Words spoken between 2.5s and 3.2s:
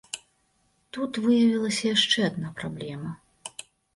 праблема.